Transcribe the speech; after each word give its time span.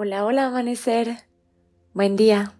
Hola, 0.00 0.24
hola 0.24 0.46
amanecer. 0.46 1.24
Buen 1.92 2.14
día. 2.14 2.52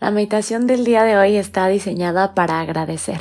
La 0.00 0.10
meditación 0.10 0.66
del 0.66 0.86
día 0.86 1.02
de 1.02 1.18
hoy 1.18 1.36
está 1.36 1.66
diseñada 1.68 2.34
para 2.34 2.60
agradecer, 2.60 3.20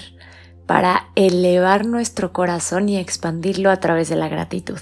para 0.65 1.09
elevar 1.15 1.85
nuestro 1.85 2.31
corazón 2.31 2.87
y 2.87 2.95
expandirlo 2.95 3.69
a 3.69 3.75
través 3.75 4.07
de 4.07 4.15
la 4.15 4.29
gratitud. 4.29 4.79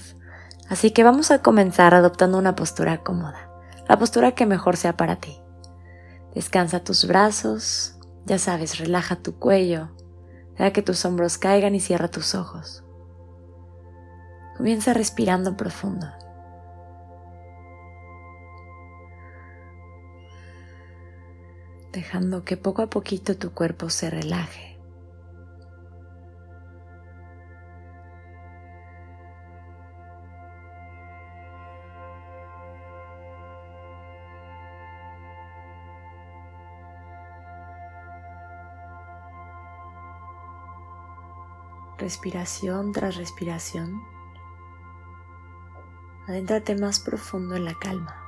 Así 0.68 0.92
que 0.92 1.02
vamos 1.02 1.32
a 1.32 1.42
comenzar 1.42 1.96
adoptando 1.96 2.38
una 2.38 2.54
postura 2.54 3.02
cómoda, 3.02 3.50
la 3.88 3.98
postura 3.98 4.36
que 4.36 4.46
mejor 4.46 4.76
sea 4.76 4.96
para 4.96 5.16
ti. 5.16 5.36
Descansa 6.36 6.84
tus 6.84 7.08
brazos, 7.08 7.96
ya 8.24 8.38
sabes, 8.38 8.78
relaja 8.78 9.16
tu 9.16 9.36
cuello, 9.36 9.88
deja 10.56 10.72
que 10.72 10.82
tus 10.82 11.04
hombros 11.04 11.38
caigan 11.38 11.74
y 11.74 11.80
cierra 11.80 12.06
tus 12.06 12.36
ojos. 12.36 12.84
Comienza 14.56 14.94
respirando 14.94 15.56
profundo. 15.56 16.06
Dejando 21.92 22.44
que 22.44 22.56
poco 22.56 22.82
a 22.82 22.90
poquito 22.90 23.36
tu 23.36 23.52
cuerpo 23.52 23.90
se 23.90 24.10
relaje. 24.10 24.70
Respiración 41.98 42.92
tras 42.92 43.16
respiración, 43.16 44.00
adéntrate 46.26 46.74
más 46.74 46.98
profundo 46.98 47.56
en 47.56 47.66
la 47.66 47.74
calma. 47.74 48.19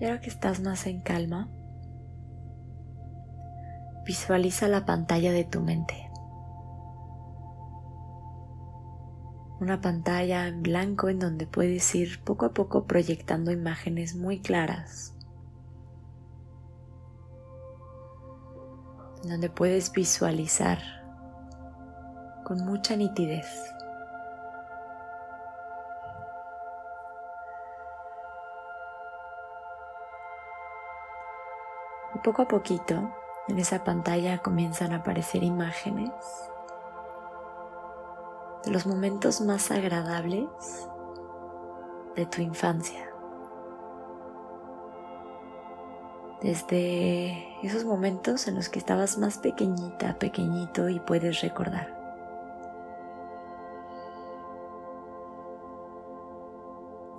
Y 0.00 0.04
ahora 0.04 0.20
que 0.20 0.30
estás 0.30 0.60
más 0.60 0.86
en 0.86 1.00
calma, 1.00 1.48
visualiza 4.06 4.68
la 4.68 4.86
pantalla 4.86 5.32
de 5.32 5.44
tu 5.44 5.60
mente. 5.60 6.08
Una 9.60 9.80
pantalla 9.80 10.46
en 10.46 10.62
blanco 10.62 11.08
en 11.08 11.18
donde 11.18 11.46
puedes 11.46 11.92
ir 11.94 12.22
poco 12.22 12.46
a 12.46 12.54
poco 12.54 12.86
proyectando 12.86 13.50
imágenes 13.50 14.14
muy 14.14 14.40
claras. 14.40 15.14
En 19.24 19.30
donde 19.30 19.50
puedes 19.50 19.90
visualizar 19.90 20.78
con 22.44 22.64
mucha 22.64 22.96
nitidez 22.96 23.46
Poco 32.22 32.42
a 32.42 32.48
poquito 32.48 33.12
en 33.48 33.58
esa 33.58 33.84
pantalla 33.84 34.38
comienzan 34.38 34.92
a 34.92 34.96
aparecer 34.96 35.42
imágenes 35.42 36.10
de 38.64 38.70
los 38.70 38.86
momentos 38.86 39.40
más 39.40 39.70
agradables 39.70 40.48
de 42.16 42.26
tu 42.26 42.42
infancia. 42.42 43.08
Desde 46.42 47.66
esos 47.66 47.84
momentos 47.84 48.46
en 48.46 48.56
los 48.56 48.68
que 48.68 48.78
estabas 48.78 49.16
más 49.18 49.38
pequeñita, 49.38 50.18
pequeñito 50.18 50.88
y 50.88 51.00
puedes 51.00 51.40
recordar. 51.40 51.96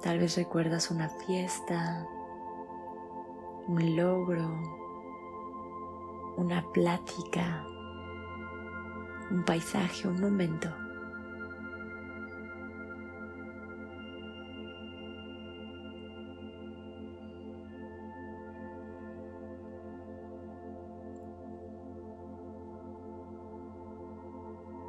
Tal 0.02 0.20
vez 0.20 0.38
recuerdas 0.38 0.92
una 0.92 1.10
fiesta, 1.10 2.06
un 3.68 3.96
logro, 3.98 4.79
una 6.40 6.64
plática, 6.72 7.66
un 9.30 9.44
paisaje, 9.44 10.08
un 10.08 10.22
momento. 10.22 10.70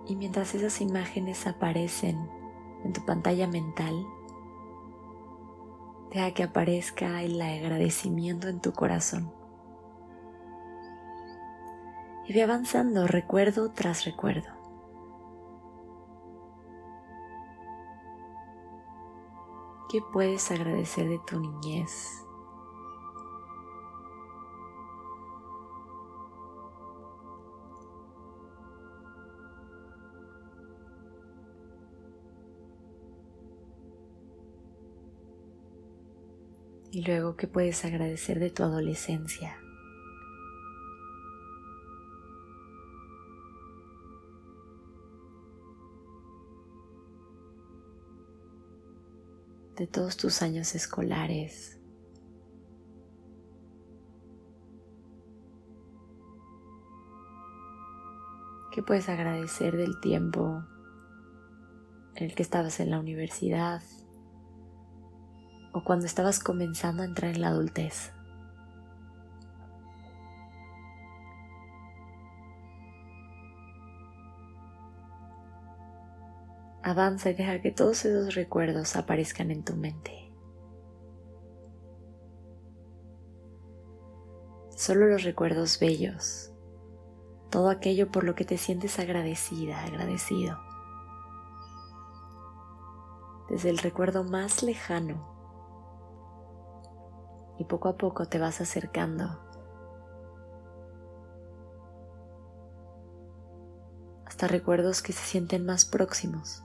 Y 0.06 0.16
mientras 0.16 0.54
esas 0.54 0.80
imágenes 0.80 1.46
aparecen 1.48 2.16
en 2.84 2.92
tu 2.92 3.04
pantalla 3.04 3.48
mental, 3.48 4.06
deja 6.12 6.32
que 6.32 6.44
aparezca 6.44 7.22
el 7.22 7.40
agradecimiento 7.42 8.46
en 8.48 8.60
tu 8.60 8.72
corazón. 8.72 9.39
Y 12.30 12.32
ve 12.32 12.44
avanzando 12.44 13.08
recuerdo 13.08 13.72
tras 13.72 14.04
recuerdo. 14.04 14.48
¿Qué 19.90 19.98
puedes 20.12 20.48
agradecer 20.52 21.08
de 21.08 21.18
tu 21.26 21.40
niñez? 21.40 22.24
Y 36.92 37.02
luego, 37.02 37.34
¿qué 37.34 37.48
puedes 37.48 37.84
agradecer 37.84 38.38
de 38.38 38.50
tu 38.50 38.62
adolescencia? 38.62 39.58
De 49.80 49.86
todos 49.86 50.18
tus 50.18 50.42
años 50.42 50.74
escolares. 50.74 51.80
¿Qué 58.74 58.82
puedes 58.82 59.08
agradecer 59.08 59.78
del 59.78 59.98
tiempo 60.02 60.62
en 62.14 62.24
el 62.26 62.34
que 62.34 62.42
estabas 62.42 62.78
en 62.80 62.90
la 62.90 63.00
universidad 63.00 63.82
o 65.72 65.82
cuando 65.82 66.04
estabas 66.04 66.40
comenzando 66.40 67.02
a 67.02 67.06
entrar 67.06 67.34
en 67.34 67.40
la 67.40 67.48
adultez? 67.48 68.12
Avanza 76.82 77.30
y 77.30 77.34
deja 77.34 77.60
que 77.60 77.72
todos 77.72 78.04
esos 78.06 78.34
recuerdos 78.34 78.96
aparezcan 78.96 79.50
en 79.50 79.64
tu 79.64 79.76
mente. 79.76 80.32
Solo 84.70 85.06
los 85.06 85.24
recuerdos 85.24 85.78
bellos, 85.78 86.52
todo 87.50 87.68
aquello 87.68 88.10
por 88.10 88.24
lo 88.24 88.34
que 88.34 88.46
te 88.46 88.56
sientes 88.56 88.98
agradecida, 88.98 89.84
agradecido. 89.84 90.58
Desde 93.50 93.68
el 93.68 93.76
recuerdo 93.76 94.24
más 94.24 94.62
lejano 94.62 95.28
y 97.58 97.64
poco 97.64 97.90
a 97.90 97.98
poco 97.98 98.24
te 98.26 98.38
vas 98.38 98.62
acercando 98.62 99.38
hasta 104.24 104.48
recuerdos 104.48 105.02
que 105.02 105.12
se 105.12 105.22
sienten 105.22 105.66
más 105.66 105.84
próximos. 105.84 106.64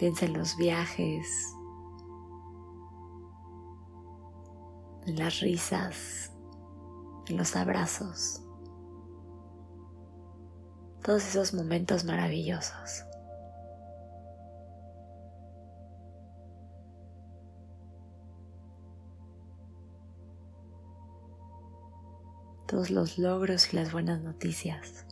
Piensa 0.00 0.24
en 0.24 0.32
los 0.32 0.56
viajes, 0.56 1.54
en 5.06 5.18
las 5.18 5.40
risas, 5.40 6.32
en 7.26 7.36
los 7.36 7.54
abrazos, 7.54 8.42
todos 11.04 11.28
esos 11.28 11.52
momentos 11.52 12.06
maravillosos. 12.06 13.04
Todos 22.66 22.88
los 22.88 23.18
logros 23.18 23.70
y 23.74 23.76
las 23.76 23.92
buenas 23.92 24.22
noticias. 24.22 25.09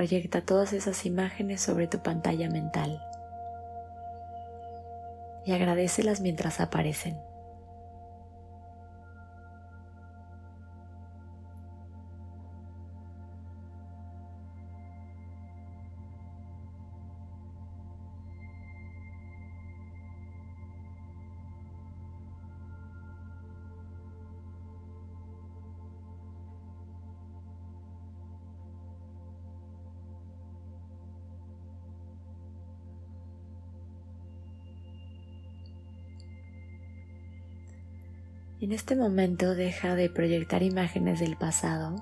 Proyecta 0.00 0.40
todas 0.40 0.72
esas 0.72 1.04
imágenes 1.04 1.60
sobre 1.60 1.86
tu 1.86 1.98
pantalla 1.98 2.48
mental 2.48 3.06
y 5.44 5.52
agradecelas 5.52 6.22
mientras 6.22 6.58
aparecen. 6.58 7.20
En 38.60 38.72
este 38.72 38.94
momento 38.94 39.54
deja 39.54 39.94
de 39.94 40.10
proyectar 40.10 40.62
imágenes 40.62 41.18
del 41.18 41.34
pasado 41.38 41.96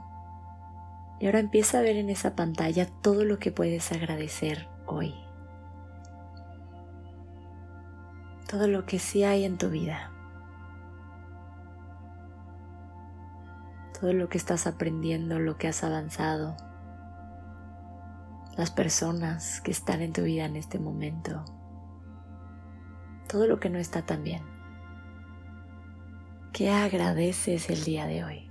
y 1.21 1.27
ahora 1.27 1.39
empieza 1.39 1.79
a 1.79 1.83
ver 1.83 1.95
en 1.95 2.11
esa 2.11 2.35
pantalla 2.35 2.89
todo 3.01 3.25
lo 3.25 3.39
que 3.39 3.53
puedes 3.53 3.93
agradecer 3.93 4.67
hoy. 4.85 5.15
Todo 8.51 8.67
lo 8.67 8.87
que 8.87 8.99
sí 8.99 9.23
hay 9.23 9.45
en 9.45 9.57
tu 9.57 9.71
vida. 9.71 10.11
Todo 14.01 14.13
lo 14.13 14.29
que 14.29 14.39
estás 14.39 14.67
aprendiendo, 14.67 15.39
lo 15.39 15.59
que 15.59 15.69
has 15.69 15.85
avanzado. 15.85 16.57
Las 18.57 18.73
personas 18.73 19.61
que 19.61 19.71
están 19.71 20.03
en 20.03 20.13
tu 20.13 20.23
vida 20.23 20.47
en 20.47 20.57
este 20.57 20.81
momento. 20.81 21.45
Todo 23.29 23.47
lo 23.47 23.61
que 23.61 23.71
no 23.71 23.79
está 23.79 24.03
tan 24.03 24.25
bien. 24.25 24.58
¿Qué 26.53 26.71
agradeces 26.71 27.71
el 27.71 27.85
día 27.85 28.07
de 28.07 28.25
hoy? 28.25 28.49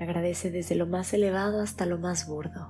Agradece 0.00 0.50
desde 0.50 0.74
lo 0.74 0.86
más 0.86 1.14
elevado 1.14 1.60
hasta 1.60 1.86
lo 1.86 1.98
más 1.98 2.26
burdo, 2.26 2.68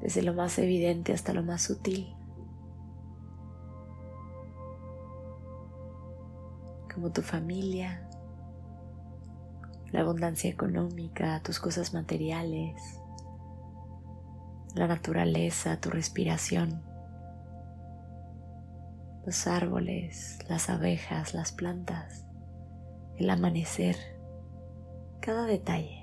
desde 0.00 0.22
lo 0.22 0.32
más 0.32 0.58
evidente 0.58 1.12
hasta 1.12 1.34
lo 1.34 1.42
más 1.42 1.60
sutil. 1.60 2.14
Como 7.02 7.12
tu 7.12 7.22
familia, 7.22 8.00
la 9.90 10.02
abundancia 10.02 10.48
económica, 10.48 11.42
tus 11.42 11.58
cosas 11.58 11.92
materiales, 11.94 12.80
la 14.76 14.86
naturaleza, 14.86 15.80
tu 15.80 15.90
respiración, 15.90 16.80
los 19.26 19.48
árboles, 19.48 20.38
las 20.48 20.70
abejas, 20.70 21.34
las 21.34 21.50
plantas, 21.50 22.24
el 23.16 23.28
amanecer, 23.30 23.96
cada 25.18 25.46
detalle. 25.46 26.01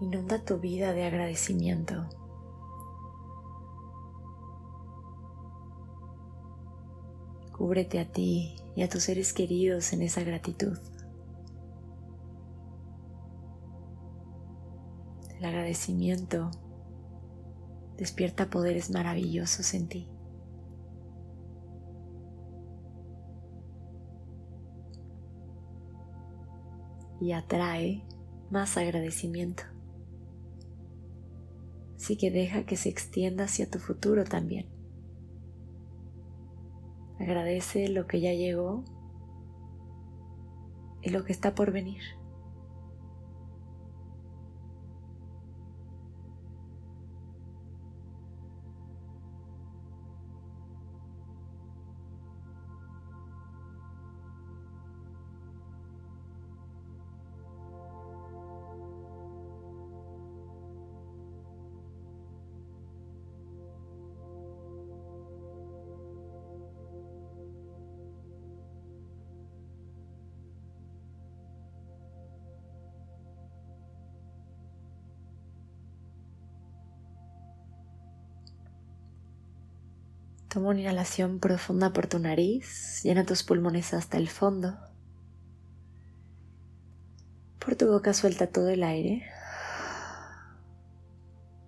Inunda 0.00 0.42
tu 0.42 0.58
vida 0.58 0.94
de 0.94 1.04
agradecimiento. 1.04 2.08
Cúbrete 7.52 8.00
a 8.00 8.10
ti 8.10 8.56
y 8.74 8.82
a 8.82 8.88
tus 8.88 9.02
seres 9.02 9.34
queridos 9.34 9.92
en 9.92 10.00
esa 10.00 10.22
gratitud. 10.22 10.78
El 15.38 15.44
agradecimiento 15.44 16.50
despierta 17.98 18.48
poderes 18.48 18.90
maravillosos 18.90 19.74
en 19.74 19.88
ti. 19.88 20.08
Y 27.20 27.32
atrae 27.32 28.02
más 28.50 28.78
agradecimiento. 28.78 29.64
Así 32.00 32.16
que 32.16 32.30
deja 32.30 32.64
que 32.64 32.78
se 32.78 32.88
extienda 32.88 33.44
hacia 33.44 33.70
tu 33.70 33.78
futuro 33.78 34.24
también. 34.24 34.66
Agradece 37.18 37.88
lo 37.88 38.06
que 38.06 38.22
ya 38.22 38.32
llegó 38.32 38.84
y 41.02 41.10
lo 41.10 41.26
que 41.26 41.32
está 41.32 41.54
por 41.54 41.72
venir. 41.72 42.00
Toma 80.52 80.70
una 80.70 80.80
inhalación 80.80 81.38
profunda 81.38 81.92
por 81.92 82.08
tu 82.08 82.18
nariz, 82.18 83.04
llena 83.04 83.24
tus 83.24 83.44
pulmones 83.44 83.94
hasta 83.94 84.16
el 84.16 84.28
fondo. 84.28 84.76
Por 87.60 87.76
tu 87.76 87.86
boca 87.86 88.12
suelta 88.12 88.48
todo 88.48 88.68
el 88.68 88.82
aire. 88.82 89.22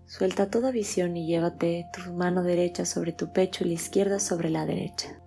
Suelta 0.06 0.50
toda 0.50 0.72
visión 0.72 1.16
y 1.16 1.28
llévate 1.28 1.86
tu 1.94 2.12
mano 2.12 2.42
derecha 2.42 2.84
sobre 2.84 3.12
tu 3.12 3.32
pecho 3.32 3.62
y 3.62 3.68
la 3.68 3.74
izquierda 3.74 4.18
sobre 4.18 4.50
la 4.50 4.66
derecha. 4.66 5.21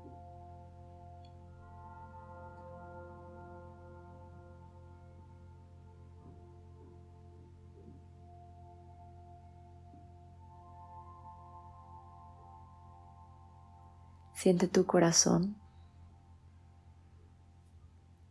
Siente 14.36 14.68
tu 14.68 14.86
corazón 14.86 15.56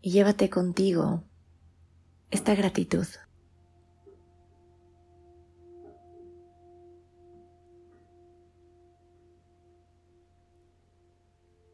y 0.02 0.10
llévate 0.10 0.50
contigo 0.50 1.24
esta 2.30 2.54
gratitud. 2.54 3.06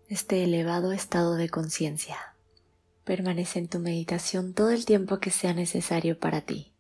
Este 0.09 0.45
elevado 0.45 0.93
estado 0.93 1.35
de 1.35 1.49
conciencia. 1.49 2.17
Permanece 3.03 3.59
en 3.59 3.69
tu 3.69 3.81
meditación 3.81 4.55
todo 4.55 4.71
el 4.71 4.85
tiempo 4.85 5.19
que 5.19 5.33
sea 5.33 5.55
necesario 5.55 6.21
para 6.21 6.43
ti. 6.43 6.73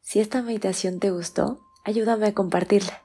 Si 0.00 0.18
esta 0.18 0.42
meditación 0.42 0.98
te 0.98 1.12
gustó, 1.12 1.60
ayúdame 1.84 2.26
a 2.26 2.34
compartirla. 2.34 3.04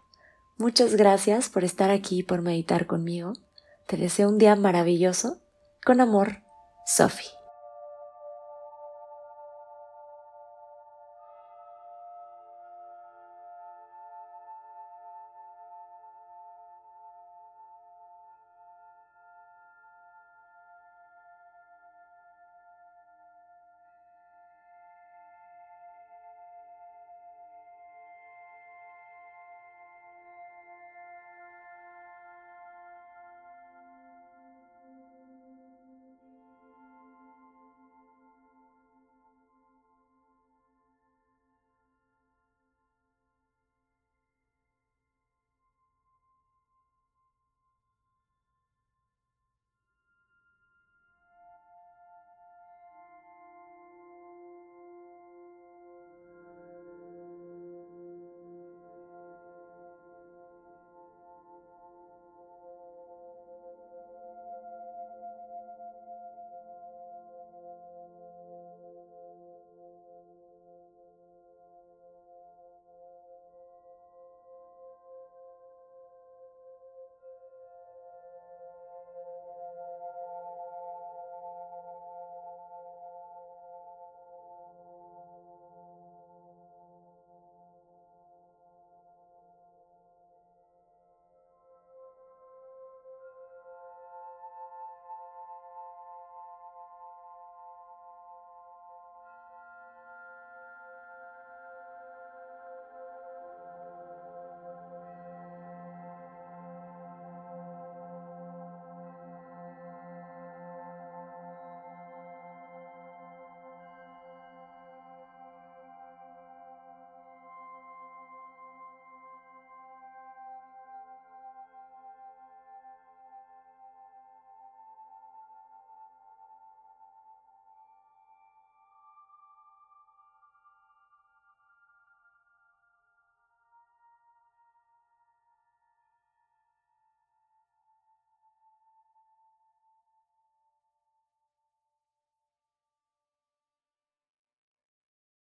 Muchas 0.58 0.96
gracias 0.96 1.50
por 1.50 1.64
estar 1.64 1.92
aquí 1.92 2.20
y 2.20 2.24
por 2.24 2.42
meditar 2.42 2.88
conmigo. 2.88 3.34
Te 3.86 3.98
deseo 3.98 4.30
un 4.30 4.40
día 4.40 4.56
maravilloso. 4.56 5.38
Con 5.86 6.02
amor, 6.02 6.42
Sophie. 6.88 7.35